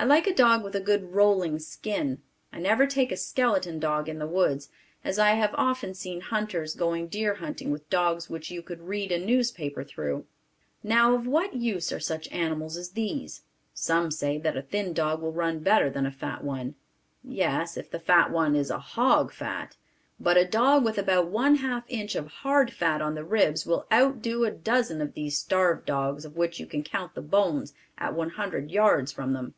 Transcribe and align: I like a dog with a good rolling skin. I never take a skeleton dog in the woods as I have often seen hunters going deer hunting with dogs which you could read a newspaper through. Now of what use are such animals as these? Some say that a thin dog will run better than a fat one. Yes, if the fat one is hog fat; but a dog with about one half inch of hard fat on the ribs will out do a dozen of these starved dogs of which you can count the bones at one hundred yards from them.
I 0.00 0.04
like 0.04 0.28
a 0.28 0.32
dog 0.32 0.62
with 0.62 0.76
a 0.76 0.80
good 0.80 1.10
rolling 1.12 1.58
skin. 1.58 2.22
I 2.52 2.60
never 2.60 2.86
take 2.86 3.10
a 3.10 3.16
skeleton 3.16 3.80
dog 3.80 4.08
in 4.08 4.20
the 4.20 4.28
woods 4.28 4.70
as 5.02 5.18
I 5.18 5.30
have 5.30 5.50
often 5.54 5.92
seen 5.92 6.20
hunters 6.20 6.76
going 6.76 7.08
deer 7.08 7.34
hunting 7.34 7.72
with 7.72 7.90
dogs 7.90 8.30
which 8.30 8.48
you 8.48 8.62
could 8.62 8.82
read 8.86 9.10
a 9.10 9.18
newspaper 9.18 9.82
through. 9.82 10.24
Now 10.84 11.16
of 11.16 11.26
what 11.26 11.54
use 11.54 11.90
are 11.90 11.98
such 11.98 12.28
animals 12.30 12.76
as 12.76 12.90
these? 12.90 13.42
Some 13.74 14.12
say 14.12 14.38
that 14.38 14.56
a 14.56 14.62
thin 14.62 14.92
dog 14.92 15.20
will 15.20 15.32
run 15.32 15.58
better 15.64 15.90
than 15.90 16.06
a 16.06 16.12
fat 16.12 16.44
one. 16.44 16.76
Yes, 17.24 17.76
if 17.76 17.90
the 17.90 17.98
fat 17.98 18.30
one 18.30 18.54
is 18.54 18.70
hog 18.70 19.32
fat; 19.32 19.76
but 20.20 20.36
a 20.36 20.44
dog 20.46 20.84
with 20.84 20.96
about 20.98 21.26
one 21.26 21.56
half 21.56 21.82
inch 21.88 22.14
of 22.14 22.28
hard 22.28 22.72
fat 22.72 23.02
on 23.02 23.16
the 23.16 23.24
ribs 23.24 23.66
will 23.66 23.84
out 23.90 24.22
do 24.22 24.44
a 24.44 24.52
dozen 24.52 25.00
of 25.00 25.14
these 25.14 25.36
starved 25.36 25.86
dogs 25.86 26.24
of 26.24 26.36
which 26.36 26.60
you 26.60 26.66
can 26.66 26.84
count 26.84 27.16
the 27.16 27.20
bones 27.20 27.74
at 27.98 28.14
one 28.14 28.30
hundred 28.30 28.70
yards 28.70 29.10
from 29.10 29.32
them. 29.32 29.54